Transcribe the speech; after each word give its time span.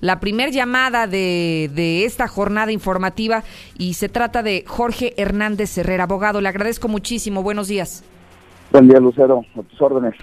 la 0.00 0.20
primer 0.20 0.50
llamada 0.50 1.06
de, 1.06 1.70
de 1.74 2.04
esta 2.04 2.28
jornada 2.28 2.72
informativa 2.72 3.42
y 3.78 3.94
se 3.94 4.08
trata 4.08 4.42
de 4.42 4.64
Jorge 4.66 5.14
Hernández 5.16 5.76
Herrera, 5.78 6.04
abogado. 6.04 6.40
Le 6.40 6.48
agradezco 6.48 6.88
muchísimo. 6.88 7.42
Buenos 7.42 7.68
días. 7.68 8.04
Buen 8.72 8.88
día, 8.88 9.00
Lucero. 9.00 9.44
A 9.56 9.62
tus 9.62 9.80
órdenes. 9.80 10.14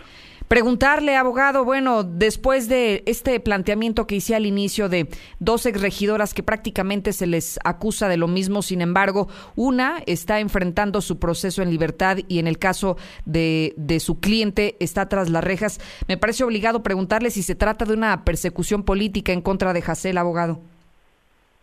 Preguntarle, 0.47 1.17
abogado, 1.17 1.65
bueno, 1.65 2.03
después 2.03 2.69
de 2.69 3.03
este 3.05 3.37
planteamiento 3.41 4.07
que 4.07 4.15
hice 4.15 4.33
al 4.33 4.45
inicio 4.45 4.87
de 4.87 5.09
dos 5.39 5.65
exregidoras 5.65 6.33
que 6.33 6.41
prácticamente 6.41 7.11
se 7.11 7.27
les 7.27 7.59
acusa 7.65 8.07
de 8.07 8.15
lo 8.15 8.29
mismo, 8.29 8.61
sin 8.61 8.79
embargo, 8.79 9.27
una 9.57 9.97
está 10.05 10.39
enfrentando 10.39 11.01
su 11.01 11.19
proceso 11.19 11.61
en 11.61 11.69
libertad 11.69 12.19
y 12.29 12.39
en 12.39 12.47
el 12.47 12.59
caso 12.59 12.95
de, 13.25 13.73
de 13.75 13.99
su 13.99 14.21
cliente 14.21 14.77
está 14.79 15.09
tras 15.09 15.29
las 15.29 15.43
rejas, 15.43 15.81
me 16.07 16.15
parece 16.15 16.45
obligado 16.45 16.81
preguntarle 16.81 17.29
si 17.29 17.43
se 17.43 17.55
trata 17.55 17.83
de 17.83 17.93
una 17.93 18.23
persecución 18.23 18.83
política 18.83 19.33
en 19.33 19.41
contra 19.41 19.73
de 19.73 19.81
Jacel, 19.81 20.17
abogado. 20.17 20.61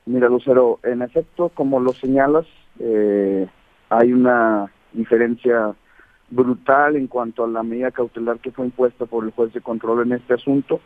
Mira, 0.04 0.28
Lucero, 0.28 0.80
en 0.82 1.00
efecto, 1.00 1.48
como 1.54 1.80
lo 1.80 1.94
señalas, 1.94 2.44
eh, 2.78 3.46
hay 3.88 4.12
una 4.12 4.70
diferencia 4.92 5.74
brutal 6.30 6.96
en 6.96 7.06
cuanto 7.06 7.44
a 7.44 7.48
la 7.48 7.62
medida 7.62 7.90
cautelar 7.90 8.38
que 8.38 8.50
fue 8.50 8.66
impuesta 8.66 9.06
por 9.06 9.24
el 9.24 9.30
juez 9.30 9.52
de 9.52 9.60
control 9.60 10.02
en 10.02 10.12
este 10.12 10.34
asunto. 10.34 10.80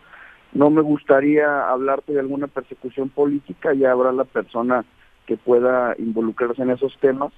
No 0.53 0.71
me 0.71 0.81
gustaría 0.81 1.69
hablarte 1.69 2.13
de 2.13 2.21
alguna 2.21 2.47
persecución 2.47 3.09
política, 3.09 3.75
ya 3.75 3.93
habrá 3.93 4.13
la 4.13 4.25
persona 4.25 4.85
que 5.27 5.37
pueda 5.37 5.95
involucrarse 5.99 6.63
en 6.63 6.71
esos 6.71 6.97
temas, 7.01 7.33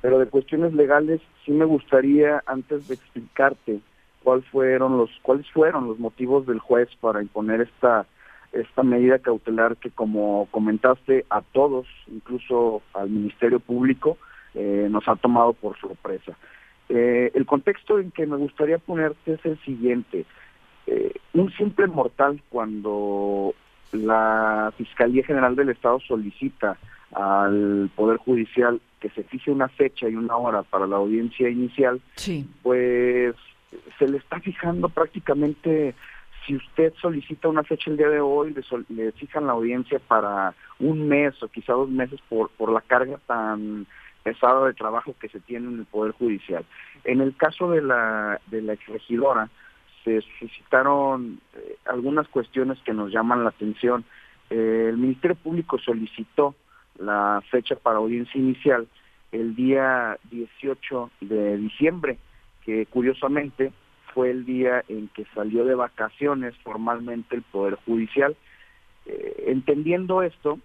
pero 0.00 0.18
de 0.18 0.26
cuestiones 0.26 0.74
legales 0.74 1.20
sí 1.44 1.52
me 1.52 1.64
gustaría 1.64 2.42
antes 2.46 2.88
de 2.88 2.94
explicarte 2.94 3.80
cuál 4.22 4.42
fueron 4.42 4.98
los 4.98 5.10
cuáles 5.22 5.48
fueron 5.52 5.86
los 5.86 6.00
motivos 6.00 6.46
del 6.46 6.58
juez 6.58 6.88
para 7.00 7.22
imponer 7.22 7.60
esta 7.60 8.06
esta 8.52 8.82
medida 8.82 9.18
cautelar 9.18 9.76
que 9.76 9.90
como 9.90 10.48
comentaste 10.50 11.24
a 11.30 11.42
todos, 11.42 11.86
incluso 12.08 12.82
al 12.94 13.10
Ministerio 13.10 13.60
Público, 13.60 14.18
eh, 14.54 14.88
nos 14.90 15.06
ha 15.08 15.16
tomado 15.16 15.52
por 15.52 15.78
sorpresa. 15.78 16.36
Eh, 16.88 17.32
el 17.34 17.46
contexto 17.46 17.98
en 17.98 18.10
que 18.10 18.26
me 18.26 18.36
gustaría 18.36 18.78
ponerte 18.78 19.34
es 19.34 19.44
el 19.44 19.58
siguiente. 19.64 20.24
Eh, 20.86 21.12
un 21.34 21.52
simple 21.52 21.86
mortal 21.88 22.40
cuando 22.48 23.54
la 23.92 24.72
Fiscalía 24.76 25.24
General 25.24 25.56
del 25.56 25.70
Estado 25.70 25.98
solicita 26.00 26.76
al 27.12 27.90
Poder 27.94 28.18
Judicial 28.18 28.80
que 29.00 29.10
se 29.10 29.24
fije 29.24 29.50
una 29.50 29.68
fecha 29.68 30.08
y 30.08 30.14
una 30.14 30.36
hora 30.36 30.62
para 30.62 30.86
la 30.86 30.96
audiencia 30.96 31.48
inicial, 31.48 32.00
pues 32.62 33.34
se 33.98 34.08
le 34.08 34.18
está 34.18 34.40
fijando 34.40 34.88
prácticamente, 34.88 35.94
si 36.46 36.56
usted 36.56 36.94
solicita 37.00 37.48
una 37.48 37.62
fecha 37.62 37.90
el 37.90 37.96
día 37.96 38.08
de 38.08 38.20
hoy, 38.20 38.54
le, 38.54 38.62
le 38.94 39.12
fijan 39.12 39.46
la 39.46 39.52
audiencia 39.52 39.98
para 39.98 40.54
un 40.78 41.08
mes 41.08 41.40
o 41.42 41.48
quizá 41.48 41.72
dos 41.72 41.90
meses 41.90 42.20
por, 42.28 42.50
por 42.50 42.72
la 42.72 42.80
carga 42.80 43.18
tan 43.26 43.86
pesado 44.26 44.64
de 44.64 44.74
trabajo 44.74 45.14
que 45.20 45.28
se 45.28 45.38
tiene 45.38 45.68
en 45.68 45.78
el 45.78 45.84
Poder 45.84 46.10
Judicial. 46.10 46.64
En 47.04 47.20
el 47.20 47.36
caso 47.36 47.70
de 47.70 47.80
la, 47.80 48.40
de 48.48 48.60
la 48.60 48.72
exregidora, 48.72 49.48
se 50.02 50.20
suscitaron 50.40 51.38
eh, 51.54 51.76
algunas 51.84 52.26
cuestiones 52.26 52.76
que 52.84 52.92
nos 52.92 53.12
llaman 53.12 53.44
la 53.44 53.50
atención. 53.50 54.04
Eh, 54.50 54.86
el 54.88 54.96
Ministerio 54.96 55.36
Público 55.36 55.78
solicitó 55.78 56.56
la 56.98 57.40
fecha 57.52 57.76
para 57.76 57.98
audiencia 57.98 58.40
inicial 58.40 58.88
el 59.30 59.54
día 59.54 60.18
18 60.32 61.10
de 61.20 61.58
diciembre, 61.58 62.18
que 62.64 62.86
curiosamente 62.86 63.72
fue 64.12 64.30
el 64.30 64.44
día 64.44 64.82
en 64.88 65.06
que 65.06 65.24
salió 65.36 65.64
de 65.64 65.76
vacaciones 65.76 66.52
formalmente 66.64 67.36
el 67.36 67.42
Poder 67.42 67.76
Judicial. 67.86 68.36
Eh, 69.04 69.44
entendiendo 69.46 70.22
esto, 70.22 70.58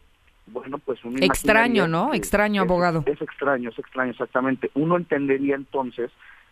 bueno, 0.52 0.78
pues 0.80 1.04
un 1.04 1.22
Extraño, 1.22 1.88
¿no? 1.88 2.14
Extraño, 2.14 2.62
abogado. 2.62 3.04
Es 3.06 3.22
extraño, 3.22 3.70
es 3.70 3.80
extraño, 3.80 4.12
exactamente. 4.12 4.70
Uno 4.74 4.98
entendería 4.98 5.56
entonces 5.56 6.12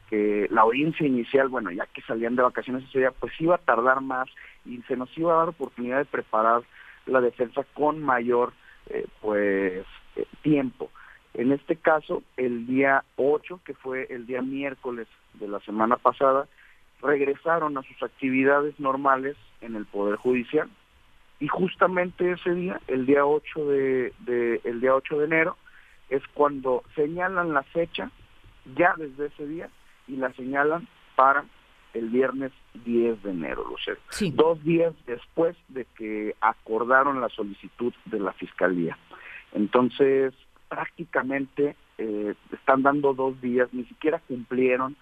que 0.10 0.48
la 0.50 0.62
audiencia 0.62 1.06
inicial, 1.06 1.50
bueno, 1.50 1.72
ya 1.72 1.86
que 1.88 2.02
salían 2.02 2.36
de 2.36 2.44
vacaciones 2.44 2.84
ese 2.86 3.00
día, 3.00 3.12
pues 3.12 3.34
iba 3.40 3.56
a 3.56 3.60
tardar 3.60 4.02
más 4.02 4.28
y 4.66 4.82
se 4.88 4.96
nos 4.96 5.16
iba 5.18 5.34
a 5.34 5.38
dar 5.38 5.50
oportunidad 5.50 6.00
de 6.00 6.06
preparar 6.06 6.64
la 7.06 7.22
defensa 7.22 7.64
con 7.74 8.02
mayor, 8.02 8.54
eh, 8.90 9.06
pues, 9.22 9.86
eh, 10.16 10.26
tiempo. 10.42 10.90
En 11.34 11.52
este 11.52 11.76
caso, 11.76 12.24
el 12.38 12.66
día 12.66 13.04
8, 13.18 13.62
que 13.64 13.74
fue 13.74 14.08
el 14.10 14.26
día 14.26 14.42
miércoles 14.42 15.08
de 15.36 15.48
la 15.48 15.60
semana 15.60 15.98
pasada, 15.98 16.48
regresaron 17.02 17.78
a 17.78 17.84
sus 17.84 18.02
actividades 18.02 18.80
normales 18.80 19.38
en 19.62 19.76
el 19.76 19.86
Poder 19.86 20.16
Judicial 20.16 20.70
y 21.40 21.48
justamente 21.48 22.32
ese 22.32 22.54
día, 22.54 22.82
el 22.88 23.06
día 23.06 23.26
8 23.26 23.66
de, 23.66 24.62
el 24.64 24.82
día 24.82 24.96
8 24.96 25.20
de 25.20 25.26
enero, 25.26 25.58
es 26.10 26.22
cuando 26.34 26.84
señalan 26.96 27.54
la 27.54 27.64
fecha 27.64 28.12
ya 28.76 28.94
desde 28.98 29.28
ese 29.28 29.48
día 29.48 29.70
y 30.08 30.18
la 30.18 30.34
señalan 30.34 30.88
para 31.16 31.46
el 31.94 32.10
viernes 32.10 32.52
10 32.86 33.24
de 33.24 33.32
enero, 33.32 33.66
Lucero. 33.70 34.00
Dos 34.34 34.64
días 34.64 34.94
después 35.08 35.56
de 35.70 35.86
que 35.98 36.36
acordaron 36.42 37.22
la 37.22 37.30
solicitud 37.30 37.94
de 38.06 38.20
la 38.20 38.34
Fiscalía. 38.34 38.98
Entonces, 39.54 40.34
prácticamente 40.68 41.76
eh, 41.98 42.36
están 42.52 42.84
dando 42.84 43.14
dos 43.14 43.40
días, 43.42 43.70
ni 43.72 43.86
siquiera 43.86 44.22
cumplieron 44.28 44.96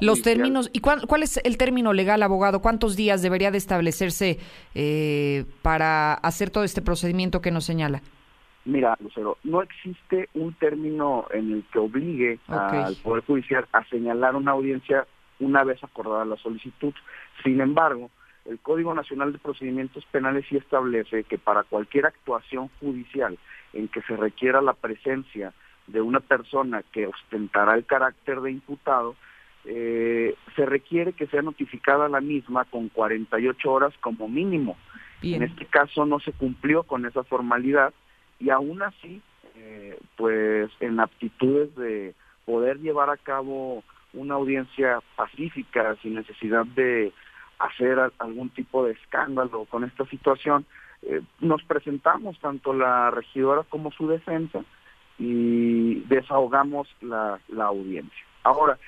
los 0.00 0.22
términos, 0.22 0.70
¿y 0.72 0.80
cuál, 0.80 1.22
es 1.22 1.40
el 1.44 1.56
término 1.56 1.92
legal, 1.92 2.22
abogado? 2.22 2.60
¿Cuántos 2.60 2.96
días 2.96 3.22
debería 3.22 3.50
de 3.50 3.58
establecerse 3.58 4.38
eh, 4.74 5.44
para 5.62 6.14
hacer 6.14 6.50
todo 6.50 6.64
este 6.64 6.82
procedimiento 6.82 7.40
que 7.40 7.50
nos 7.50 7.64
señala? 7.64 8.02
Mira, 8.64 8.96
Lucero, 9.00 9.38
no 9.42 9.62
existe 9.62 10.28
un 10.34 10.54
término 10.54 11.26
en 11.32 11.52
el 11.52 11.64
que 11.72 11.78
obligue 11.78 12.38
al 12.46 12.94
Poder 12.96 13.24
Judicial 13.24 13.66
a 13.72 13.84
señalar 13.88 14.36
una 14.36 14.52
audiencia 14.52 15.06
una 15.40 15.64
vez 15.64 15.82
acordada 15.82 16.24
la 16.24 16.36
solicitud. 16.36 16.94
Sin 17.42 17.60
embargo, 17.60 18.10
el 18.44 18.60
Código 18.60 18.94
Nacional 18.94 19.32
de 19.32 19.38
Procedimientos 19.38 20.04
Penales 20.12 20.46
sí 20.48 20.56
establece 20.56 21.24
que 21.24 21.38
para 21.38 21.64
cualquier 21.64 22.06
actuación 22.06 22.70
judicial 22.80 23.36
en 23.72 23.88
que 23.88 24.02
se 24.02 24.16
requiera 24.16 24.62
la 24.62 24.74
presencia 24.74 25.52
de 25.86 26.00
una 26.00 26.20
persona 26.20 26.82
que 26.92 27.06
ostentará 27.06 27.74
el 27.74 27.84
carácter 27.84 28.40
de 28.40 28.52
imputado, 28.52 29.16
eh, 29.64 30.34
se 30.56 30.66
requiere 30.66 31.12
que 31.12 31.26
sea 31.28 31.42
notificada 31.42 32.08
la 32.08 32.20
misma 32.20 32.64
con 32.64 32.88
48 32.88 33.70
horas 33.70 33.94
como 34.00 34.28
mínimo. 34.28 34.76
En 35.22 35.44
este 35.44 35.66
caso 35.66 36.04
no 36.04 36.18
se 36.18 36.32
cumplió 36.32 36.82
con 36.82 37.06
esa 37.06 37.22
formalidad 37.22 37.94
y 38.40 38.50
aún 38.50 38.82
así, 38.82 39.22
eh, 39.54 39.96
pues 40.16 40.68
en 40.80 40.98
aptitudes 40.98 41.72
de 41.76 42.14
poder 42.44 42.80
llevar 42.80 43.08
a 43.08 43.16
cabo 43.16 43.84
una 44.14 44.34
audiencia 44.34 44.98
pacífica 45.14 45.94
sin 46.02 46.14
necesidad 46.14 46.66
de 46.66 47.12
hacer 47.60 48.00
algún 48.18 48.50
tipo 48.50 48.84
de 48.84 48.94
escándalo 48.94 49.64
con 49.66 49.84
esta 49.84 50.04
situación, 50.06 50.66
eh, 51.02 51.20
nos 51.38 51.62
presentamos 51.62 52.36
tanto 52.40 52.74
la 52.74 53.12
regidora 53.12 53.62
como 53.68 53.92
su 53.92 54.08
defensa 54.08 54.64
y 55.18 56.00
desahogamos 56.08 56.88
la, 57.00 57.38
la 57.48 57.66
audiencia. 57.66 58.24
Ahora, 58.42 58.78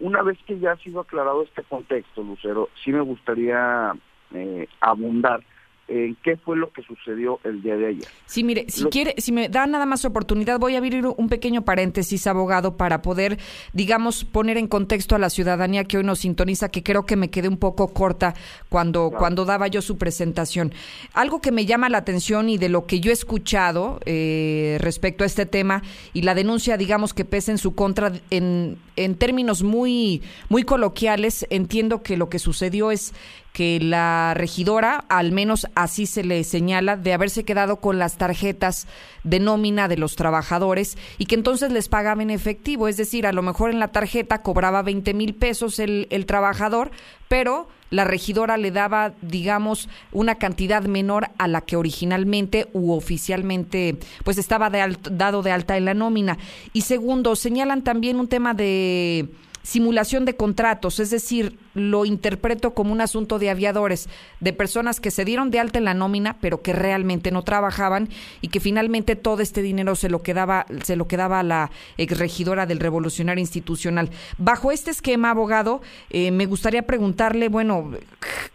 una 0.00 0.22
vez 0.22 0.38
que 0.46 0.58
ya 0.58 0.72
ha 0.72 0.76
sido 0.76 1.00
aclarado 1.00 1.42
este 1.42 1.62
contexto, 1.64 2.22
Lucero, 2.22 2.68
sí 2.84 2.92
me 2.92 3.00
gustaría 3.00 3.92
eh, 4.32 4.68
abundar 4.80 5.42
qué 5.88 6.36
fue 6.44 6.56
lo 6.56 6.70
que 6.70 6.82
sucedió 6.82 7.40
el 7.44 7.62
día 7.62 7.76
de 7.76 7.86
ayer. 7.86 8.08
Sí, 8.26 8.44
mire, 8.44 8.66
si 8.68 8.84
quiere, 8.86 9.14
si 9.18 9.32
me 9.32 9.48
da 9.48 9.66
nada 9.66 9.86
más 9.86 10.04
oportunidad, 10.04 10.58
voy 10.58 10.74
a 10.74 10.78
abrir 10.78 11.06
un 11.06 11.28
pequeño 11.28 11.62
paréntesis, 11.62 12.26
abogado, 12.26 12.76
para 12.76 13.00
poder, 13.00 13.38
digamos, 13.72 14.24
poner 14.24 14.58
en 14.58 14.68
contexto 14.68 15.16
a 15.16 15.18
la 15.18 15.30
ciudadanía 15.30 15.84
que 15.84 15.96
hoy 15.96 16.04
nos 16.04 16.20
sintoniza, 16.20 16.68
que 16.68 16.82
creo 16.82 17.06
que 17.06 17.16
me 17.16 17.30
quedé 17.30 17.48
un 17.48 17.56
poco 17.56 17.88
corta 17.88 18.34
cuando, 18.68 19.10
cuando 19.10 19.44
daba 19.44 19.68
yo 19.68 19.80
su 19.80 19.96
presentación. 19.96 20.72
Algo 21.14 21.40
que 21.40 21.52
me 21.52 21.64
llama 21.64 21.88
la 21.88 21.98
atención 21.98 22.48
y 22.48 22.58
de 22.58 22.68
lo 22.68 22.86
que 22.86 23.00
yo 23.00 23.10
he 23.10 23.14
escuchado 23.14 24.00
eh, 24.04 24.76
respecto 24.80 25.24
a 25.24 25.26
este 25.26 25.46
tema 25.46 25.82
y 26.12 26.22
la 26.22 26.34
denuncia, 26.34 26.76
digamos, 26.76 27.14
que 27.14 27.24
pesa 27.24 27.50
en 27.50 27.58
su 27.58 27.74
contra, 27.74 28.12
en, 28.30 28.76
en 28.96 29.14
términos 29.14 29.62
muy, 29.62 30.22
muy 30.48 30.64
coloquiales, 30.64 31.46
entiendo 31.50 32.02
que 32.02 32.16
lo 32.16 32.28
que 32.28 32.38
sucedió 32.38 32.90
es 32.90 33.14
que 33.52 33.80
la 33.80 34.34
regidora, 34.34 35.04
al 35.08 35.32
menos 35.32 35.66
así 35.74 36.06
se 36.06 36.22
le 36.22 36.44
señala, 36.44 36.96
de 36.96 37.12
haberse 37.12 37.44
quedado 37.44 37.76
con 37.76 37.98
las 37.98 38.16
tarjetas 38.16 38.86
de 39.24 39.40
nómina 39.40 39.88
de 39.88 39.96
los 39.96 40.16
trabajadores 40.16 40.96
y 41.18 41.26
que 41.26 41.34
entonces 41.34 41.72
les 41.72 41.88
pagaba 41.88 42.22
en 42.22 42.30
efectivo. 42.30 42.88
Es 42.88 42.96
decir, 42.96 43.26
a 43.26 43.32
lo 43.32 43.42
mejor 43.42 43.70
en 43.70 43.80
la 43.80 43.88
tarjeta 43.88 44.42
cobraba 44.42 44.82
20 44.82 45.12
mil 45.14 45.34
pesos 45.34 45.78
el, 45.78 46.06
el 46.10 46.26
trabajador, 46.26 46.90
pero 47.28 47.68
la 47.90 48.04
regidora 48.04 48.56
le 48.56 48.70
daba, 48.70 49.14
digamos, 49.22 49.88
una 50.12 50.36
cantidad 50.36 50.82
menor 50.82 51.28
a 51.38 51.48
la 51.48 51.62
que 51.62 51.76
originalmente 51.76 52.68
u 52.72 52.92
oficialmente 52.92 53.96
pues 54.24 54.38
estaba 54.38 54.70
de 54.70 54.96
dado 55.10 55.42
de 55.42 55.52
alta 55.52 55.76
en 55.76 55.86
la 55.86 55.94
nómina. 55.94 56.38
Y 56.72 56.82
segundo, 56.82 57.34
señalan 57.34 57.82
también 57.82 58.20
un 58.20 58.28
tema 58.28 58.54
de 58.54 59.28
simulación 59.68 60.24
de 60.24 60.34
contratos, 60.34 60.98
es 60.98 61.10
decir, 61.10 61.58
lo 61.74 62.06
interpreto 62.06 62.72
como 62.72 62.90
un 62.90 63.02
asunto 63.02 63.38
de 63.38 63.50
aviadores, 63.50 64.08
de 64.40 64.54
personas 64.54 64.98
que 64.98 65.10
se 65.10 65.26
dieron 65.26 65.50
de 65.50 65.60
alta 65.60 65.76
en 65.76 65.84
la 65.84 65.92
nómina, 65.92 66.38
pero 66.40 66.62
que 66.62 66.72
realmente 66.72 67.30
no 67.30 67.42
trabajaban 67.42 68.08
y 68.40 68.48
que 68.48 68.60
finalmente 68.60 69.14
todo 69.14 69.42
este 69.42 69.60
dinero 69.60 69.94
se 69.94 70.08
lo 70.08 70.22
quedaba, 70.22 70.64
se 70.84 70.96
lo 70.96 71.06
quedaba 71.06 71.40
a 71.40 71.42
la 71.42 71.70
exregidora 71.98 72.64
del 72.64 72.80
Revolucionario 72.80 73.42
Institucional. 73.42 74.08
Bajo 74.38 74.72
este 74.72 74.90
esquema, 74.90 75.32
abogado, 75.32 75.82
eh, 76.08 76.30
me 76.30 76.46
gustaría 76.46 76.86
preguntarle, 76.86 77.50
bueno, 77.50 77.90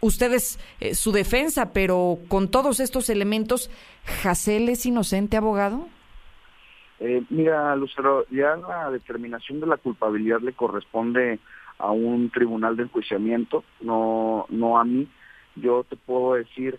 ustedes 0.00 0.58
eh, 0.80 0.96
su 0.96 1.12
defensa, 1.12 1.72
pero 1.72 2.18
con 2.26 2.48
todos 2.48 2.80
estos 2.80 3.08
elementos, 3.08 3.70
¿Jacel 4.24 4.68
es 4.68 4.84
inocente, 4.84 5.36
abogado? 5.36 5.86
Eh, 7.00 7.22
mira, 7.30 7.74
Lucero, 7.76 8.24
ya 8.30 8.56
la 8.56 8.90
determinación 8.90 9.60
de 9.60 9.66
la 9.66 9.76
culpabilidad 9.76 10.40
le 10.40 10.52
corresponde 10.52 11.38
a 11.78 11.90
un 11.90 12.30
tribunal 12.30 12.76
de 12.76 12.84
enjuiciamiento, 12.84 13.64
no, 13.80 14.46
no 14.48 14.78
a 14.78 14.84
mí. 14.84 15.08
Yo 15.56 15.84
te 15.84 15.96
puedo 15.96 16.34
decir 16.34 16.78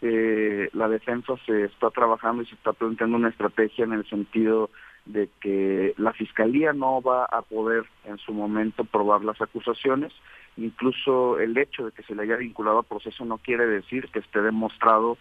que 0.00 0.68
la 0.72 0.88
defensa 0.88 1.34
se 1.46 1.64
está 1.64 1.90
trabajando 1.90 2.42
y 2.42 2.46
se 2.46 2.54
está 2.54 2.72
planteando 2.72 3.16
una 3.16 3.30
estrategia 3.30 3.84
en 3.84 3.94
el 3.94 4.06
sentido 4.08 4.70
de 5.06 5.28
que 5.40 5.94
la 5.98 6.12
fiscalía 6.12 6.72
no 6.72 7.02
va 7.02 7.24
a 7.24 7.42
poder 7.42 7.84
en 8.04 8.18
su 8.18 8.32
momento 8.32 8.84
probar 8.84 9.24
las 9.24 9.40
acusaciones. 9.40 10.12
Incluso 10.56 11.38
el 11.38 11.56
hecho 11.58 11.86
de 11.86 11.92
que 11.92 12.02
se 12.04 12.14
le 12.14 12.22
haya 12.22 12.36
vinculado 12.36 12.78
a 12.78 12.82
proceso 12.82 13.24
no 13.24 13.38
quiere 13.38 13.66
decir 13.66 14.08
que 14.08 14.20
esté 14.20 14.40
demostrado 14.40 15.18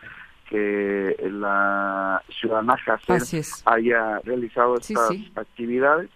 que 0.53 1.17
la 1.31 2.21
ciudadana 2.29 2.75
Hacer 2.85 3.43
haya 3.65 4.19
realizado 4.19 4.75
estas 4.75 5.09
actividades. 5.33 6.11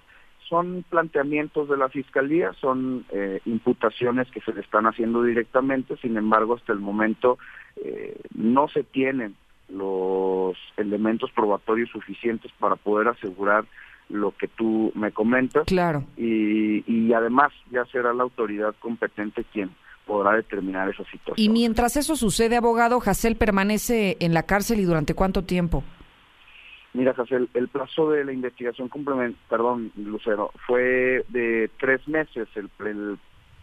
Son 0.47 0.85
planteamientos 0.87 1.67
de 1.67 1.75
la 1.75 1.89
Fiscalía, 1.89 2.53
son 2.61 3.03
eh, 3.09 3.41
imputaciones 3.45 4.29
que 4.29 4.39
se 4.41 4.53
le 4.53 4.61
están 4.61 4.85
haciendo 4.85 5.23
directamente, 5.23 5.97
sin 5.97 6.17
embargo, 6.17 6.53
hasta 6.53 6.71
el 6.71 6.79
momento 6.79 7.39
eh, 7.77 8.15
no 8.35 8.67
se 8.67 8.83
tienen 8.83 9.35
los 9.69 10.55
elementos 10.77 11.31
probatorios 11.31 11.89
suficientes 11.89 12.51
para 12.59 12.75
poder 12.75 13.07
asegurar 13.07 13.65
lo 14.07 14.31
que 14.37 14.47
tú 14.47 14.91
me 14.93 15.11
comentas. 15.11 15.65
Claro. 15.65 16.03
Y, 16.15 16.83
y 16.85 17.11
además 17.11 17.51
ya 17.71 17.85
será 17.85 18.13
la 18.13 18.23
autoridad 18.23 18.75
competente 18.79 19.43
quien 19.51 19.71
podrá 20.07 20.35
determinar 20.35 20.89
esa 20.89 21.03
situación. 21.03 21.35
Y 21.37 21.49
mientras 21.49 21.97
eso 21.97 22.15
sucede, 22.15 22.55
abogado, 22.55 22.99
Jacel 22.99 23.35
permanece 23.35 24.17
en 24.19 24.33
la 24.33 24.43
cárcel 24.43 24.79
y 24.79 24.85
durante 24.85 25.13
cuánto 25.13 25.43
tiempo? 25.43 25.83
Mira, 26.93 27.13
Jacel, 27.13 27.49
el 27.53 27.67
plazo 27.67 28.09
de 28.09 28.25
la 28.25 28.33
investigación 28.33 28.89
complementaria, 28.89 29.37
perdón, 29.49 29.91
Lucero, 29.97 30.51
fue 30.65 31.23
de 31.27 31.69
tres 31.79 32.07
meses 32.07 32.47
el, 32.55 32.69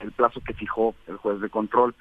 el, 0.01 0.13
plazo 0.13 0.41
que 0.47 0.55
fijó 0.55 0.95
el 1.09 1.17
juez 1.17 1.41
de 1.41 1.49
control. 1.49 1.95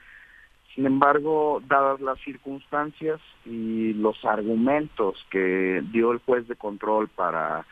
Sin 0.76 0.86
embargo, 0.86 1.62
dadas 1.68 2.02
las 2.02 2.20
circunstancias 2.20 3.20
y 3.46 3.94
los 3.94 4.24
argumentos 4.26 5.26
que 5.32 5.82
dio 5.92 6.12
el 6.12 6.20
juez 6.20 6.48
de 6.48 6.56
control 6.56 7.08
para 7.08 7.66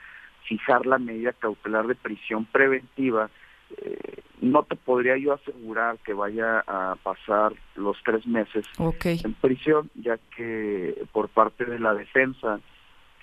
fijar 0.47 0.85
la 0.85 0.97
medida 0.97 1.33
cautelar 1.33 1.87
de 1.87 1.95
prisión 1.95 2.45
preventiva, 2.45 3.29
eh, 3.77 4.21
no 4.41 4.63
te 4.63 4.75
podría 4.75 5.17
yo 5.17 5.33
asegurar 5.33 5.97
que 5.99 6.13
vaya 6.13 6.63
a 6.67 6.95
pasar 7.03 7.53
los 7.75 7.97
tres 8.03 8.25
meses 8.25 8.65
en 9.03 9.33
prisión, 9.35 9.89
ya 9.95 10.17
que 10.35 11.05
por 11.11 11.29
parte 11.29 11.65
de 11.65 11.79
la 11.79 11.93
defensa, 11.93 12.59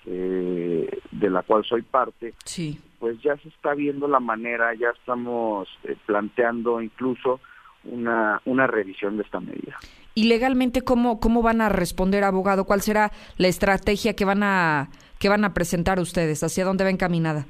de 0.05 1.29
la 1.29 1.43
cual 1.43 1.63
soy 1.65 1.81
parte, 1.81 2.33
sí. 2.45 2.79
pues 2.99 3.21
ya 3.21 3.37
se 3.37 3.49
está 3.49 3.73
viendo 3.73 4.07
la 4.07 4.19
manera, 4.19 4.73
ya 4.73 4.89
estamos 4.89 5.67
eh, 5.83 5.95
planteando 6.05 6.81
incluso 6.81 7.39
una, 7.83 8.41
una 8.45 8.67
revisión 8.67 9.17
de 9.17 9.23
esta 9.23 9.39
medida. 9.39 9.77
¿Y 10.15 10.25
legalmente 10.25 10.81
cómo, 10.81 11.19
cómo 11.19 11.41
van 11.41 11.61
a 11.61 11.69
responder, 11.69 12.23
abogado? 12.23 12.65
¿Cuál 12.65 12.81
será 12.81 13.11
la 13.37 13.47
estrategia 13.47 14.15
que 14.15 14.25
van 14.25 14.43
a, 14.43 14.89
que 15.17 15.29
van 15.29 15.45
a 15.45 15.53
presentar 15.53 15.99
ustedes? 15.99 16.43
¿Hacia 16.43 16.65
dónde 16.65 16.83
va 16.83 16.89
encaminada? 16.89 17.45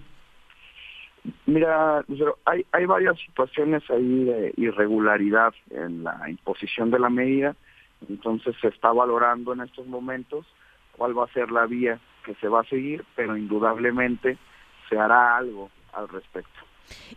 Mira, 1.45 2.03
hay, 2.45 2.65
hay 2.71 2.85
varias 2.85 3.17
situaciones 3.19 3.83
ahí 3.89 4.25
de 4.25 4.53
irregularidad 4.57 5.53
en 5.71 6.03
la 6.03 6.29
imposición 6.29 6.91
de 6.91 6.99
la 6.99 7.09
medida, 7.09 7.55
entonces 8.07 8.55
se 8.61 8.67
está 8.67 8.91
valorando 8.91 9.53
en 9.53 9.61
estos 9.61 9.87
momentos 9.87 10.45
cuál 10.93 11.17
va 11.17 11.25
a 11.25 11.33
ser 11.33 11.51
la 11.51 11.65
vía 11.65 11.99
que 12.23 12.35
se 12.35 12.47
va 12.47 12.61
a 12.61 12.65
seguir, 12.65 13.03
pero 13.15 13.35
indudablemente 13.35 14.37
se 14.89 14.97
hará 14.97 15.37
algo 15.37 15.69
al 15.93 16.07
respecto. 16.09 16.68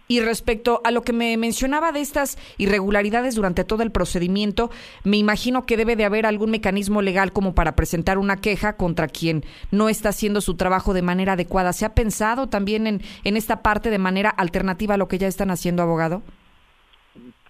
Y 0.09 0.21
respecto 0.21 0.81
a 0.85 0.91
lo 0.91 1.03
que 1.03 1.13
me 1.13 1.37
mencionaba 1.37 1.93
de 1.93 2.01
estas 2.01 2.37
irregularidades 2.59 3.35
durante 3.35 3.65
todo 3.65 3.83
el 3.83 3.91
procedimiento, 3.91 4.71
me 5.05 5.17
imagino 5.17 5.65
que 5.65 5.77
debe 5.77 5.97
de 5.97 6.05
haber 6.05 6.27
algún 6.27 6.51
mecanismo 6.51 7.03
legal 7.03 7.33
como 7.33 7.55
para 7.55 7.77
presentar 7.77 8.19
una 8.19 8.37
queja 8.37 8.77
contra 8.77 9.09
quien 9.09 9.45
no 9.71 9.89
está 9.89 10.11
haciendo 10.11 10.41
su 10.41 10.57
trabajo 10.57 10.93
de 10.93 11.03
manera 11.03 11.33
adecuada. 11.33 11.73
¿Se 11.73 11.85
ha 11.85 11.95
pensado 11.95 12.49
también 12.49 12.87
en, 12.87 13.01
en 13.25 13.37
esta 13.37 13.63
parte 13.63 13.91
de 13.91 13.99
manera 13.99 14.31
alternativa 14.31 14.95
a 14.95 14.99
lo 14.99 15.09
que 15.09 15.19
ya 15.19 15.29
están 15.29 15.51
haciendo, 15.51 15.83
abogado? 15.83 16.23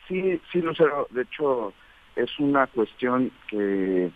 Sí, 0.09 0.41
sí, 0.53 0.61
Lucero. 0.61 1.09
De 1.11 1.23
hecho, 1.23 1.73
es 2.17 2.39
una 2.39 2.67
cuestión 2.67 3.33
que 3.49 4.11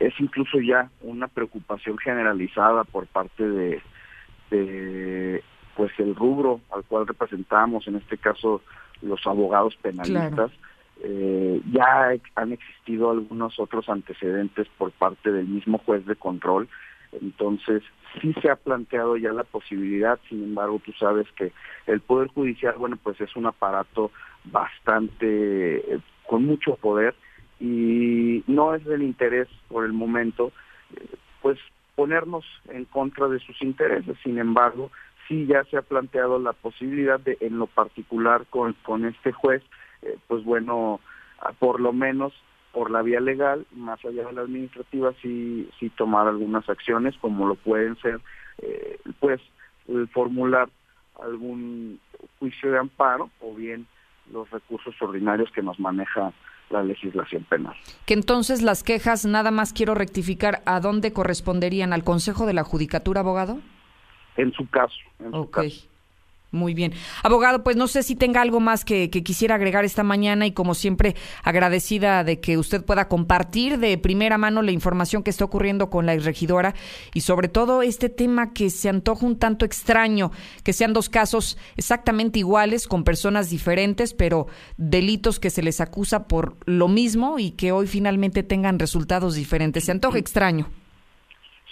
es 0.00 0.14
incluso 0.18 0.58
ya 0.60 0.90
una 1.00 1.28
preocupación 1.28 1.96
generalizada 1.98 2.84
por 2.84 3.06
parte 3.06 3.48
de, 3.48 3.82
de 4.50 5.44
pues 5.76 5.92
el 5.98 6.14
rubro 6.14 6.60
al 6.70 6.84
cual 6.84 7.06
representamos, 7.06 7.86
en 7.86 7.96
este 7.96 8.18
caso 8.18 8.62
los 9.00 9.26
abogados 9.26 9.76
penalistas, 9.82 10.50
eh, 11.02 11.60
ya 11.72 12.12
han 12.36 12.52
existido 12.52 13.10
algunos 13.10 13.58
otros 13.58 13.88
antecedentes 13.88 14.68
por 14.78 14.92
parte 14.92 15.32
del 15.32 15.48
mismo 15.48 15.78
juez 15.78 16.06
de 16.06 16.14
control, 16.14 16.68
entonces 17.20 17.82
sí 18.20 18.32
se 18.40 18.50
ha 18.50 18.56
planteado 18.56 19.16
ya 19.16 19.32
la 19.32 19.44
posibilidad, 19.44 20.18
sin 20.28 20.44
embargo 20.44 20.80
tú 20.84 20.92
sabes 20.92 21.26
que 21.36 21.52
el 21.86 22.00
Poder 22.00 22.28
Judicial, 22.28 22.74
bueno, 22.78 22.96
pues 23.02 23.20
es 23.20 23.34
un 23.36 23.46
aparato 23.46 24.10
bastante, 24.44 26.00
con 26.26 26.44
mucho 26.44 26.76
poder 26.76 27.14
y 27.60 28.42
no 28.46 28.74
es 28.74 28.84
del 28.84 29.02
interés 29.02 29.48
por 29.68 29.84
el 29.84 29.92
momento, 29.92 30.52
eh, 30.96 31.06
pues 31.40 31.58
ponernos 31.94 32.44
en 32.70 32.84
contra 32.86 33.28
de 33.28 33.38
sus 33.40 33.60
intereses, 33.62 34.16
sin 34.22 34.38
embargo, 34.38 34.90
sí 35.32 35.46
ya 35.46 35.64
se 35.64 35.78
ha 35.78 35.82
planteado 35.82 36.38
la 36.38 36.52
posibilidad 36.52 37.18
de, 37.18 37.38
en 37.40 37.58
lo 37.58 37.66
particular 37.66 38.44
con, 38.50 38.74
con 38.84 39.06
este 39.06 39.32
juez, 39.32 39.62
eh, 40.02 40.18
pues 40.28 40.44
bueno, 40.44 41.00
por 41.58 41.80
lo 41.80 41.94
menos 41.94 42.34
por 42.72 42.90
la 42.90 43.02
vía 43.02 43.20
legal, 43.20 43.66
más 43.72 44.02
allá 44.04 44.26
de 44.26 44.32
la 44.32 44.42
administrativa, 44.42 45.12
sí, 45.22 45.68
sí 45.78 45.90
tomar 45.90 46.28
algunas 46.28 46.68
acciones, 46.68 47.14
como 47.20 47.46
lo 47.46 47.54
pueden 47.54 47.96
ser, 47.96 48.20
eh, 48.58 48.98
pues, 49.20 49.40
formular 50.12 50.68
algún 51.22 51.98
juicio 52.38 52.70
de 52.70 52.78
amparo 52.78 53.30
o 53.40 53.54
bien 53.54 53.86
los 54.32 54.50
recursos 54.50 54.94
ordinarios 55.00 55.50
que 55.52 55.62
nos 55.62 55.78
maneja 55.80 56.32
la 56.70 56.82
legislación 56.82 57.44
penal. 57.44 57.74
Que 58.06 58.14
entonces 58.14 58.62
las 58.62 58.82
quejas, 58.82 59.26
nada 59.26 59.50
más 59.50 59.72
quiero 59.72 59.94
rectificar, 59.94 60.62
¿a 60.64 60.80
dónde 60.80 61.12
corresponderían? 61.12 61.92
¿Al 61.92 62.04
Consejo 62.04 62.46
de 62.46 62.54
la 62.54 62.64
Judicatura, 62.64 63.20
abogado? 63.20 63.58
En 64.36 64.52
su 64.52 64.68
caso. 64.68 64.96
En 65.18 65.32
Muy 66.52 66.74
bien. 66.74 66.92
Abogado, 67.22 67.64
pues 67.64 67.76
no 67.76 67.86
sé 67.86 68.02
si 68.02 68.14
tenga 68.14 68.42
algo 68.42 68.60
más 68.60 68.84
que, 68.84 69.08
quisiera 69.08 69.54
agregar 69.54 69.86
esta 69.86 70.02
mañana 70.02 70.46
y 70.46 70.52
como 70.52 70.74
siempre 70.74 71.16
agradecida 71.42 72.24
de 72.24 72.40
que 72.40 72.58
usted 72.58 72.84
pueda 72.84 73.08
compartir 73.08 73.78
de 73.78 73.96
primera 73.96 74.36
mano 74.36 74.60
la 74.60 74.70
información 74.70 75.22
que 75.22 75.30
está 75.30 75.46
ocurriendo 75.46 75.88
con 75.88 76.04
la 76.04 76.14
regidora 76.14 76.74
y 77.14 77.22
sobre 77.22 77.48
todo 77.48 77.80
este 77.80 78.10
tema 78.10 78.52
que 78.52 78.68
se 78.68 78.90
antoja 78.90 79.24
un 79.24 79.38
tanto 79.38 79.64
extraño, 79.64 80.30
que 80.62 80.74
sean 80.74 80.92
dos 80.92 81.08
casos 81.08 81.56
exactamente 81.78 82.40
iguales 82.40 82.86
con 82.86 83.02
personas 83.02 83.48
diferentes, 83.48 84.12
pero 84.12 84.46
delitos 84.76 85.40
que 85.40 85.48
se 85.48 85.62
les 85.62 85.80
acusa 85.80 86.28
por 86.28 86.56
lo 86.66 86.86
mismo 86.86 87.38
y 87.38 87.52
que 87.52 87.72
hoy 87.72 87.86
finalmente 87.86 88.42
tengan 88.42 88.78
resultados 88.78 89.36
diferentes. 89.36 89.84
Se 89.84 89.92
antoja 89.92 90.18
extraño. 90.18 90.68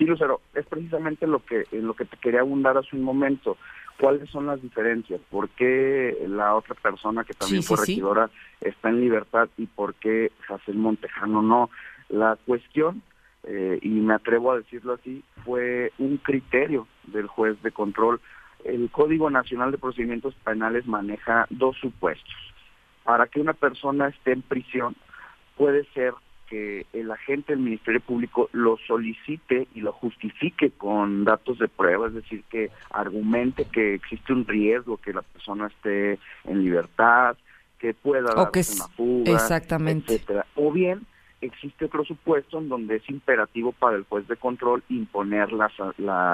Sí, 0.00 0.06
Lucero, 0.06 0.40
es 0.54 0.64
precisamente 0.64 1.26
lo 1.26 1.44
que, 1.44 1.66
lo 1.72 1.92
que 1.92 2.06
te 2.06 2.16
quería 2.16 2.40
abundar 2.40 2.78
hace 2.78 2.96
un 2.96 3.02
momento. 3.02 3.58
¿Cuáles 3.98 4.30
son 4.30 4.46
las 4.46 4.62
diferencias? 4.62 5.20
¿Por 5.30 5.50
qué 5.50 6.24
la 6.26 6.54
otra 6.54 6.74
persona 6.74 7.22
que 7.22 7.34
también 7.34 7.62
fue 7.62 7.76
regidora 7.76 8.30
está 8.62 8.88
en 8.88 9.02
libertad 9.02 9.50
y 9.58 9.66
por 9.66 9.92
qué 9.96 10.32
Jacel 10.48 10.76
Montejano 10.76 11.42
no? 11.42 11.68
La 12.08 12.38
cuestión, 12.46 13.02
eh, 13.42 13.78
y 13.82 13.90
me 13.90 14.14
atrevo 14.14 14.52
a 14.52 14.56
decirlo 14.56 14.94
así, 14.94 15.22
fue 15.44 15.92
un 15.98 16.16
criterio 16.16 16.86
del 17.08 17.26
juez 17.26 17.60
de 17.62 17.70
control. 17.70 18.22
El 18.64 18.88
Código 18.90 19.28
Nacional 19.28 19.70
de 19.70 19.76
Procedimientos 19.76 20.34
Penales 20.42 20.86
maneja 20.86 21.46
dos 21.50 21.76
supuestos. 21.76 22.34
Para 23.04 23.26
que 23.26 23.38
una 23.38 23.52
persona 23.52 24.08
esté 24.08 24.32
en 24.32 24.40
prisión, 24.40 24.96
puede 25.58 25.84
ser 25.92 26.14
que 26.50 26.84
el 26.92 27.10
agente 27.10 27.52
del 27.52 27.62
Ministerio 27.62 28.00
Público 28.00 28.50
lo 28.52 28.76
solicite 28.86 29.68
y 29.74 29.80
lo 29.80 29.92
justifique 29.92 30.72
con 30.72 31.24
datos 31.24 31.58
de 31.60 31.68
prueba, 31.68 32.08
es 32.08 32.14
decir, 32.14 32.42
que 32.50 32.70
argumente 32.90 33.66
que 33.66 33.94
existe 33.94 34.32
un 34.32 34.46
riesgo 34.46 34.96
que 34.96 35.12
la 35.12 35.22
persona 35.22 35.68
esté 35.68 36.18
en 36.44 36.64
libertad, 36.64 37.36
que 37.78 37.94
pueda 37.94 38.34
dar 38.34 38.50
una 38.52 38.88
fuga, 38.96 39.32
exactamente. 39.32 40.14
etcétera. 40.14 40.44
O 40.56 40.72
bien 40.72 41.06
existe 41.40 41.86
otro 41.86 42.04
supuesto 42.04 42.58
en 42.58 42.68
donde 42.68 42.96
es 42.96 43.08
imperativo 43.08 43.72
para 43.72 43.96
el 43.96 44.02
juez 44.04 44.26
de 44.28 44.36
control 44.36 44.82
imponer 44.90 45.50
la, 45.52 45.70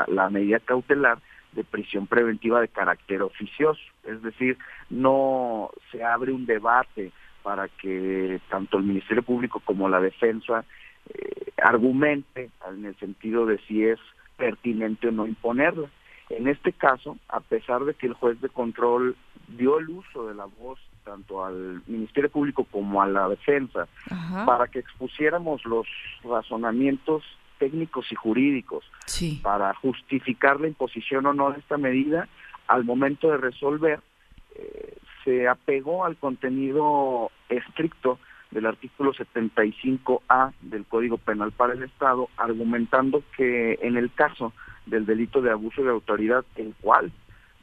la 0.08 0.30
medida 0.30 0.58
cautelar 0.58 1.18
de 1.52 1.62
prisión 1.62 2.06
preventiva 2.06 2.60
de 2.60 2.68
carácter 2.68 3.22
oficioso, 3.22 3.80
es 4.04 4.22
decir, 4.22 4.58
no 4.90 5.70
se 5.90 6.02
abre 6.04 6.32
un 6.32 6.46
debate 6.46 7.12
para 7.46 7.68
que 7.68 8.40
tanto 8.50 8.76
el 8.76 8.82
Ministerio 8.82 9.22
Público 9.22 9.62
como 9.64 9.88
la 9.88 10.00
defensa 10.00 10.64
eh, 11.08 11.52
argumente 11.62 12.50
en 12.68 12.84
el 12.84 12.96
sentido 12.98 13.46
de 13.46 13.58
si 13.68 13.84
es 13.84 14.00
pertinente 14.36 15.06
o 15.06 15.12
no 15.12 15.28
imponerla. 15.28 15.88
En 16.28 16.48
este 16.48 16.72
caso, 16.72 17.16
a 17.28 17.38
pesar 17.38 17.84
de 17.84 17.94
que 17.94 18.08
el 18.08 18.14
juez 18.14 18.40
de 18.40 18.48
control 18.48 19.14
dio 19.46 19.78
el 19.78 19.88
uso 19.90 20.26
de 20.26 20.34
la 20.34 20.46
voz 20.46 20.80
tanto 21.04 21.44
al 21.44 21.82
Ministerio 21.86 22.30
Público 22.30 22.66
como 22.68 23.00
a 23.00 23.06
la 23.06 23.28
defensa 23.28 23.86
para 24.44 24.66
que 24.66 24.80
expusiéramos 24.80 25.64
los 25.66 25.86
razonamientos 26.24 27.22
técnicos 27.60 28.10
y 28.10 28.16
jurídicos 28.16 28.84
para 29.40 29.72
justificar 29.74 30.60
la 30.60 30.66
imposición 30.66 31.26
o 31.26 31.32
no 31.32 31.52
de 31.52 31.60
esta 31.60 31.78
medida, 31.78 32.26
al 32.66 32.82
momento 32.82 33.30
de 33.30 33.36
resolver, 33.36 34.00
se 35.26 35.48
apegó 35.48 36.04
al 36.04 36.16
contenido 36.16 37.32
estricto 37.48 38.18
del 38.52 38.64
artículo 38.64 39.12
75A 39.12 40.52
del 40.62 40.86
Código 40.86 41.18
Penal 41.18 41.50
para 41.50 41.74
el 41.74 41.82
Estado, 41.82 42.28
argumentando 42.36 43.22
que 43.36 43.76
en 43.82 43.96
el 43.96 44.12
caso 44.12 44.52
del 44.86 45.04
delito 45.04 45.42
de 45.42 45.50
abuso 45.50 45.82
de 45.82 45.90
autoridad, 45.90 46.44
el 46.54 46.74
cual, 46.80 47.10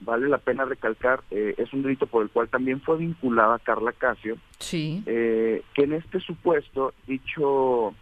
vale 0.01 0.27
la 0.27 0.39
pena 0.39 0.65
recalcar, 0.65 1.23
eh, 1.31 1.55
es 1.57 1.71
un 1.71 1.83
delito 1.83 2.05
por 2.05 2.21
el 2.23 2.29
cual 2.29 2.49
también 2.49 2.81
fue 2.81 2.97
vinculada 2.97 3.59
Carla 3.59 3.93
Casio, 3.93 4.37
sí. 4.59 5.01
Eh, 5.05 5.63
que 5.73 5.83
en 5.83 5.93
este 5.93 6.19
supuesto, 6.19 6.93
dicho, 7.07 7.95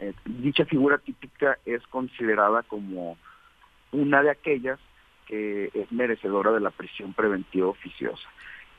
eh, 0.00 0.12
dicha 0.26 0.66
figura 0.66 0.98
típica 0.98 1.56
es 1.64 1.82
considerada 1.86 2.62
como 2.62 3.16
una 3.90 4.22
de 4.22 4.30
aquellas 4.30 4.78
que 5.26 5.70
es 5.72 5.90
merecedora 5.90 6.52
de 6.52 6.60
la 6.60 6.70
prisión 6.70 7.14
preventiva 7.14 7.68
oficiosa. 7.68 8.28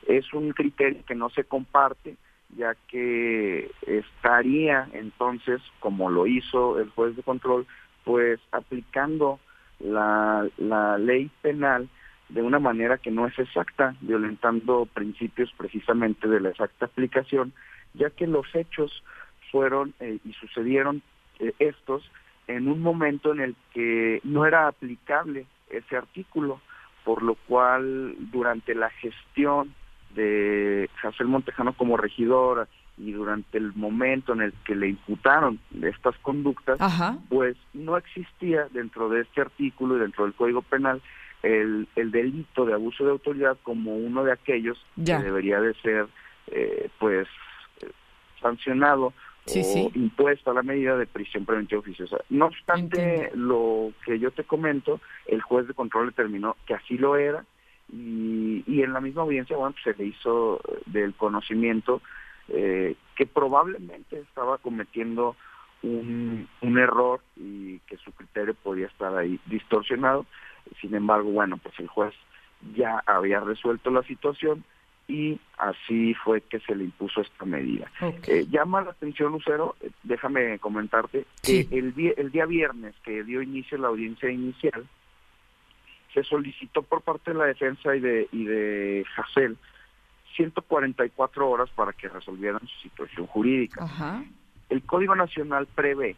Es 0.06 0.32
un 0.32 0.52
criterio 0.52 1.04
que 1.06 1.14
no 1.14 1.30
se 1.30 1.44
comparte, 1.44 2.16
ya 2.56 2.74
que 2.88 3.70
estaría 3.86 4.88
entonces, 4.92 5.60
como 5.80 6.10
lo 6.10 6.26
hizo 6.26 6.78
el 6.78 6.90
juez 6.90 7.16
de 7.16 7.22
control, 7.22 7.66
pues 8.04 8.38
aplicando 8.52 9.40
la, 9.80 10.46
la 10.58 10.98
ley 10.98 11.30
penal 11.42 11.88
de 12.28 12.42
una 12.42 12.58
manera 12.58 12.98
que 12.98 13.10
no 13.10 13.26
es 13.26 13.38
exacta, 13.38 13.94
violentando 14.00 14.86
principios 14.86 15.52
precisamente 15.56 16.28
de 16.28 16.40
la 16.40 16.50
exacta 16.50 16.86
aplicación, 16.86 17.52
ya 17.94 18.10
que 18.10 18.26
los 18.26 18.46
hechos 18.54 19.02
fueron 19.50 19.94
eh, 20.00 20.18
y 20.24 20.32
sucedieron 20.32 21.02
eh, 21.38 21.52
estos 21.58 22.10
en 22.46 22.68
un 22.68 22.80
momento 22.80 23.32
en 23.32 23.40
el 23.40 23.56
que 23.72 24.20
no 24.24 24.46
era 24.46 24.66
aplicable 24.66 25.46
ese 25.70 25.96
artículo, 25.96 26.60
por 27.04 27.22
lo 27.22 27.34
cual 27.34 28.16
durante 28.32 28.74
la 28.74 28.90
gestión 28.90 29.74
de 30.14 30.88
Jacel 31.00 31.26
Montejano 31.26 31.72
como 31.74 31.96
regidora 31.96 32.68
y 32.96 33.12
durante 33.12 33.58
el 33.58 33.72
momento 33.74 34.32
en 34.32 34.42
el 34.42 34.52
que 34.64 34.76
le 34.76 34.88
imputaron 34.88 35.58
estas 35.82 36.16
conductas, 36.18 36.78
pues 37.28 37.56
no 37.72 37.96
existía 37.96 38.68
dentro 38.72 39.08
de 39.08 39.22
este 39.22 39.40
artículo 39.40 39.96
y 39.96 40.00
dentro 40.00 40.24
del 40.24 40.34
Código 40.34 40.62
Penal 40.62 41.02
el, 41.42 41.88
el 41.96 42.10
delito 42.10 42.64
de 42.64 42.74
abuso 42.74 43.04
de 43.04 43.10
autoridad 43.10 43.58
como 43.62 43.96
uno 43.96 44.24
de 44.24 44.32
aquellos 44.32 44.78
que 44.96 45.18
debería 45.18 45.60
de 45.60 45.74
ser 45.74 46.06
eh, 46.46 46.88
pues 46.98 47.26
sancionado 48.40 49.12
o 49.46 49.90
impuesto 49.94 50.50
a 50.50 50.54
la 50.54 50.62
medida 50.62 50.96
de 50.96 51.06
prisión 51.06 51.44
preventiva 51.44 51.80
oficiosa. 51.80 52.16
No 52.30 52.46
obstante 52.46 53.30
lo 53.34 53.92
que 54.04 54.18
yo 54.18 54.30
te 54.30 54.44
comento, 54.44 55.00
el 55.26 55.42
juez 55.42 55.66
de 55.66 55.74
control 55.74 56.06
determinó 56.06 56.56
que 56.66 56.74
así 56.74 56.96
lo 56.96 57.16
era 57.16 57.44
y, 57.92 58.64
y 58.66 58.82
en 58.82 58.92
la 58.92 59.00
misma 59.00 59.22
audiencia, 59.22 59.56
bueno, 59.56 59.74
pues 59.74 59.96
se 59.96 60.02
le 60.02 60.08
hizo 60.08 60.60
del 60.86 61.14
conocimiento 61.14 62.00
eh, 62.48 62.96
que 63.16 63.26
probablemente 63.26 64.18
estaba 64.18 64.58
cometiendo 64.58 65.36
un, 65.82 66.48
un 66.62 66.78
error 66.78 67.20
y 67.36 67.78
que 67.80 67.96
su 67.98 68.12
criterio 68.12 68.54
podía 68.54 68.86
estar 68.86 69.16
ahí 69.16 69.38
distorsionado. 69.46 70.26
Sin 70.80 70.94
embargo, 70.94 71.30
bueno, 71.30 71.58
pues 71.58 71.78
el 71.78 71.88
juez 71.88 72.14
ya 72.74 73.02
había 73.06 73.40
resuelto 73.40 73.90
la 73.90 74.02
situación 74.02 74.64
y 75.06 75.38
así 75.58 76.14
fue 76.14 76.40
que 76.40 76.60
se 76.60 76.74
le 76.74 76.84
impuso 76.84 77.20
esta 77.20 77.44
medida. 77.44 77.90
Eh, 78.26 78.46
llama 78.48 78.80
la 78.80 78.92
atención, 78.92 79.32
Lucero, 79.32 79.76
eh, 79.82 79.90
déjame 80.02 80.58
comentarte, 80.58 81.26
que 81.42 81.68
el, 81.70 81.94
día, 81.94 82.12
el 82.16 82.30
día 82.30 82.46
viernes 82.46 82.94
que 83.04 83.22
dio 83.22 83.42
inicio 83.42 83.76
la 83.76 83.88
audiencia 83.88 84.30
inicial, 84.30 84.86
se 86.14 86.22
solicitó 86.22 86.82
por 86.82 87.02
parte 87.02 87.32
de 87.32 87.38
la 87.38 87.46
defensa 87.46 87.94
y 87.94 88.00
de, 88.00 88.28
y 88.32 88.44
de 88.44 89.04
144 90.36 91.48
horas 91.48 91.68
para 91.70 91.92
que 91.92 92.08
resolvieran 92.08 92.60
su 92.60 92.88
situación 92.88 93.26
jurídica. 93.26 93.86
El 94.70 94.82
Código 94.82 95.14
Nacional 95.14 95.66
prevé 95.74 96.16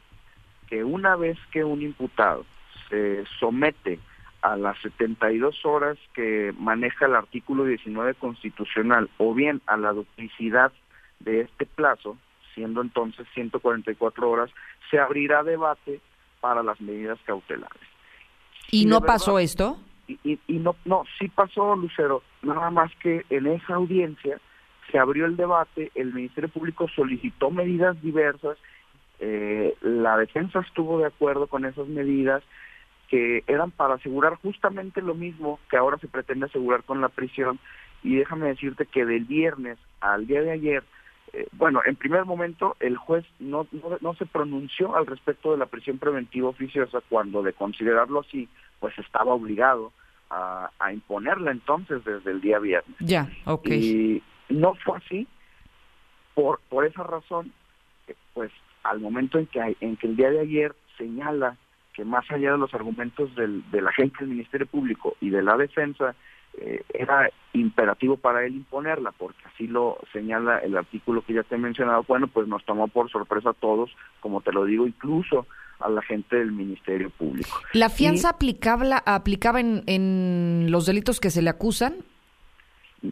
que 0.69 0.85
una 0.85 1.17
vez 1.17 1.39
que 1.51 1.65
un 1.65 1.83
imputado 1.83 2.45
se 2.89 3.25
somete 3.41 3.99
a 4.43 4.57
las 4.57 4.79
72 4.83 5.65
horas 5.65 5.99
que 6.15 6.55
maneja 6.59 7.07
el 7.07 7.15
artículo 7.15 7.65
19 7.65 8.15
constitucional 8.15 9.11
o 9.19 9.35
bien 9.35 9.61
a 9.67 9.77
la 9.77 9.93
duplicidad 9.93 10.73
de 11.21 11.41
este 11.41 11.67
plazo, 11.67 12.17
siendo 12.55 12.83
entonces 12.83 13.27
144 13.35 14.31
horas, 14.31 14.51
se 14.91 14.99
abrirá 14.99 15.43
debate 15.43 16.01
para 16.41 16.63
las 16.63 16.81
medidas 16.81 17.19
cautelares. 17.25 17.81
¿Y 18.71 18.87
no 18.87 19.01
pasó 19.01 19.39
esto? 19.39 19.79
Y, 20.09 20.39
y, 20.47 20.59
no, 20.59 20.77
no, 20.85 21.05
sí 21.19 21.29
pasó, 21.29 21.75
Lucero, 21.75 22.23
nada 22.43 22.71
más 22.71 22.93
que 22.97 23.25
en 23.29 23.47
esa 23.49 23.75
audiencia 23.75 24.39
se 24.91 24.99
abrió 24.99 25.27
el 25.27 25.37
debate, 25.37 25.91
el 25.97 26.15
Ministerio 26.15 26.49
Público 26.49 26.87
solicitó 26.95 27.51
medidas 27.51 28.01
diversas, 28.03 28.57
eh, 29.19 29.75
la 29.81 30.17
defensa 30.17 30.61
estuvo 30.61 31.01
de 31.01 31.07
acuerdo 31.07 31.49
con 31.49 31.65
esas 31.65 31.89
medidas 31.89 32.43
que 33.09 33.43
eran 33.47 33.71
para 33.71 33.95
asegurar 33.95 34.37
justamente 34.37 35.03
lo 35.03 35.15
mismo 35.15 35.59
que 35.71 35.77
ahora 35.77 35.99
se 35.99 36.09
pretende 36.09 36.47
asegurar 36.47 36.85
con 36.85 37.01
la 37.01 37.09
prisión 37.09 37.59
y 38.03 38.17
déjame 38.17 38.49
decirte 38.49 38.87
que 38.87 39.05
del 39.05 39.25
viernes 39.25 39.79
al 40.01 40.27
día 40.27 40.43
de 40.43 40.53
ayer 40.53 40.85
eh, 41.33 41.49
bueno, 41.53 41.81
en 41.85 41.97
primer 41.97 42.25
momento 42.25 42.77
el 42.81 42.97
juez 42.97 43.25
no, 43.39 43.67
no, 44.01 44.15
se 44.15 44.27
pronunció 44.27 44.97
al 44.97 45.07
respecto 45.07 45.53
de 45.53 45.59
la 45.59 45.67
prisión 45.67 45.99
preventiva 45.99 46.49
oficiosa 46.49 47.01
cuando 47.09 47.43
de 47.43 47.53
considerarlo 47.53 48.21
así, 48.21 48.49
pues 48.87 48.97
estaba 49.01 49.35
obligado 49.35 49.93
a, 50.31 50.71
imponerla 50.93 51.51
entonces 51.51 52.05
desde 52.05 52.31
el 52.31 52.41
día 52.41 52.61
viernes. 52.61 52.97
Ya, 53.01 53.29
ok. 53.45 53.67
Y 53.67 54.23
no 54.49 54.75
fue 54.77 54.99
así, 54.99 55.27
por, 56.35 56.61
por 56.69 56.87
esa 56.87 57.03
razón, 57.03 57.53
eh, 58.07 58.15
pues 58.33 58.53
al 58.85 59.01
momento 59.01 59.41
en 59.41 59.47
que, 59.47 59.77
en 59.81 59.97
que 59.97 60.07
el 60.07 60.15
día 60.15 60.31
de 60.31 60.39
ayer 60.39 60.73
señala 60.97 61.57
que 61.95 62.05
más 62.05 62.31
allá 62.31 62.53
de 62.53 62.59
los 62.59 62.73
argumentos 62.75 63.35
del, 63.35 63.69
de 63.73 63.83
la 63.83 63.91
gente 63.91 64.19
del 64.21 64.29
Ministerio 64.29 64.69
Público 64.69 65.17
y 65.21 65.31
de 65.31 65.43
la 65.43 65.57
defensa, 65.57 66.15
eh, 66.57 66.85
era 66.95 67.29
imperativo 67.55 68.17
para 68.17 68.47
él 68.47 68.55
imponerla, 68.55 69.11
porque 69.11 69.43
así 69.53 69.67
lo 69.67 69.99
señala 70.13 70.59
el 70.59 70.77
artículo 70.77 71.23
que 71.23 71.35
ya 71.35 71.43
te 71.43 71.57
he 71.57 71.59
mencionado, 71.59 72.05
bueno, 72.07 72.29
pues 72.29 72.47
nos 72.47 72.65
tomó 72.65 72.87
por 72.87 73.11
sorpresa 73.11 73.51
a 73.51 73.55
todos, 73.55 73.91
como 74.21 74.43
te 74.43 74.53
lo 74.53 74.65
digo, 74.65 74.87
incluso 74.87 75.45
a 75.81 75.89
la 75.89 76.03
gente 76.03 76.37
del 76.37 76.53
Ministerio 76.53 77.11
Público. 77.11 77.61
¿La 77.73 77.89
fianza 77.89 78.31
aplicable, 78.31 78.95
aplicaba 79.05 79.61
en, 79.61 79.83
en 79.87 80.67
los 80.71 80.87
delitos 80.87 81.21
que 81.21 81.31
se 81.31 81.43
le 81.43 81.51
acusan? 81.51 81.97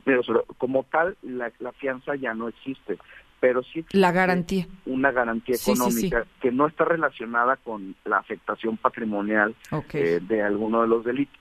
Pero 0.04 0.23
como 0.59 0.85
tal, 0.85 1.16
la, 1.23 1.50
fianza 1.78 2.14
ya 2.16 2.35
no 2.35 2.49
existe, 2.49 2.99
pero 3.40 3.62
sí 3.62 3.80
existe 3.80 3.99
la 3.99 4.12
garantía. 4.12 4.66
una 4.87 5.12
garantía 5.12 5.56
económica 5.56 6.26
que 6.40 6.50
no 6.50 6.66
está 6.66 6.85
relacionada 6.85 7.56
con 7.56 7.94
la 8.04 8.18
afectación 8.18 8.76
patrimonial 8.76 9.54
eh, 9.92 10.21
de 10.23 10.42
alguno 10.42 10.83
de 10.83 10.88
los 10.88 11.04
delitos. 11.04 11.40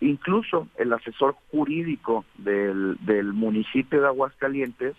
Incluso 0.00 0.68
el 0.76 0.92
asesor 0.92 1.34
jurídico 1.50 2.24
del, 2.36 2.96
del 3.00 3.32
municipio 3.32 4.00
de 4.00 4.06
Aguascalientes, 4.06 4.94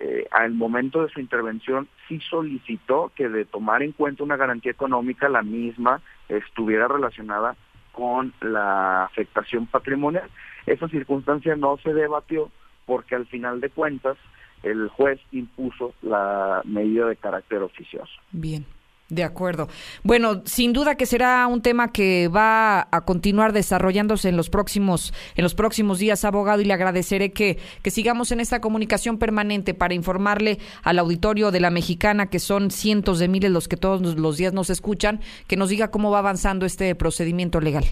eh, 0.00 0.26
al 0.30 0.54
momento 0.54 1.02
de 1.02 1.08
su 1.08 1.20
intervención, 1.20 1.88
sí 2.06 2.20
solicitó 2.20 3.10
que 3.16 3.28
de 3.28 3.44
tomar 3.44 3.82
en 3.82 3.92
cuenta 3.92 4.22
una 4.22 4.36
garantía 4.36 4.70
económica, 4.70 5.28
la 5.28 5.42
misma 5.42 6.00
estuviera 6.28 6.86
relacionada 6.86 7.56
con 7.92 8.32
la 8.40 9.04
afectación 9.04 9.66
patrimonial. 9.66 10.30
Esa 10.66 10.88
circunstancia 10.88 11.56
no 11.56 11.78
se 11.78 11.92
debatió 11.92 12.50
porque 12.86 13.16
al 13.16 13.26
final 13.26 13.60
de 13.60 13.70
cuentas 13.70 14.16
el 14.62 14.88
juez 14.88 15.20
impuso 15.32 15.94
la 16.02 16.62
medida 16.64 17.06
de 17.06 17.16
carácter 17.16 17.62
oficioso. 17.62 18.12
Bien. 18.30 18.64
De 19.10 19.24
acuerdo. 19.24 19.68
Bueno, 20.02 20.42
sin 20.44 20.74
duda 20.74 20.96
que 20.96 21.06
será 21.06 21.46
un 21.46 21.62
tema 21.62 21.92
que 21.92 22.28
va 22.28 22.88
a 22.90 23.00
continuar 23.06 23.54
desarrollándose 23.54 24.28
en 24.28 24.36
los 24.36 24.50
próximos 24.50 25.14
en 25.34 25.44
los 25.44 25.54
próximos 25.54 25.98
días, 25.98 26.26
abogado, 26.26 26.60
y 26.60 26.66
le 26.66 26.74
agradeceré 26.74 27.32
que, 27.32 27.58
que 27.82 27.90
sigamos 27.90 28.32
en 28.32 28.40
esta 28.40 28.60
comunicación 28.60 29.16
permanente 29.16 29.72
para 29.72 29.94
informarle 29.94 30.58
al 30.82 30.98
auditorio 30.98 31.50
de 31.50 31.60
la 31.60 31.70
Mexicana, 31.70 32.26
que 32.26 32.38
son 32.38 32.70
cientos 32.70 33.18
de 33.18 33.28
miles 33.28 33.50
los 33.50 33.66
que 33.66 33.78
todos 33.78 34.02
los 34.02 34.36
días 34.36 34.52
nos 34.52 34.68
escuchan, 34.68 35.20
que 35.46 35.56
nos 35.56 35.70
diga 35.70 35.90
cómo 35.90 36.10
va 36.10 36.18
avanzando 36.18 36.66
este 36.66 36.94
procedimiento 36.94 37.60
legal. 37.60 37.86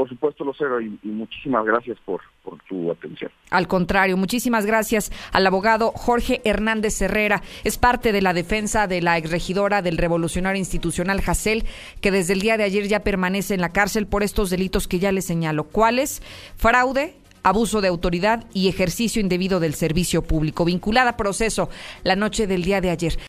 Por 0.00 0.08
supuesto, 0.08 0.44
Lucero, 0.44 0.80
y, 0.80 0.98
y 1.02 1.08
muchísimas 1.08 1.62
gracias 1.66 1.98
por, 2.06 2.22
por 2.42 2.58
tu 2.62 2.90
atención. 2.90 3.30
Al 3.50 3.68
contrario, 3.68 4.16
muchísimas 4.16 4.64
gracias 4.64 5.12
al 5.30 5.46
abogado 5.46 5.92
Jorge 5.94 6.40
Hernández 6.44 7.02
Herrera. 7.02 7.42
Es 7.64 7.76
parte 7.76 8.10
de 8.10 8.22
la 8.22 8.32
defensa 8.32 8.86
de 8.86 9.02
la 9.02 9.18
exregidora 9.18 9.82
del 9.82 9.98
Revolucionario 9.98 10.58
Institucional 10.58 11.20
Jacel, 11.20 11.66
que 12.00 12.10
desde 12.10 12.32
el 12.32 12.40
día 12.40 12.56
de 12.56 12.64
ayer 12.64 12.88
ya 12.88 13.00
permanece 13.00 13.52
en 13.52 13.60
la 13.60 13.74
cárcel 13.74 14.06
por 14.06 14.22
estos 14.22 14.48
delitos 14.48 14.88
que 14.88 15.00
ya 15.00 15.12
le 15.12 15.20
señalo. 15.20 15.64
¿Cuáles? 15.64 16.22
Fraude, 16.56 17.12
abuso 17.42 17.80
de 17.80 17.88
autoridad 17.88 18.46
y 18.54 18.68
ejercicio 18.68 19.20
indebido 19.20 19.60
del 19.60 19.74
servicio 19.74 20.22
público, 20.22 20.64
vinculada 20.64 21.10
a 21.10 21.16
proceso 21.16 21.68
la 22.04 22.16
noche 22.16 22.46
del 22.46 22.64
día 22.64 22.80
de 22.80 22.88
ayer. 22.88 23.16